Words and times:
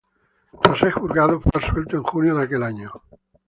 Tras 0.63 0.79
ser 0.79 0.93
juzgado, 0.93 1.39
fue 1.39 1.51
absuelto 1.53 1.95
en 1.95 2.01
junio 2.01 2.35
de 2.35 2.45
aquel 2.45 2.63
año. 2.63 2.91